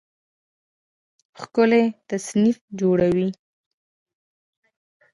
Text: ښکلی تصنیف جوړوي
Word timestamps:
ښکلی 1.39 1.83
تصنیف 2.07 2.57
جوړوي 2.79 3.29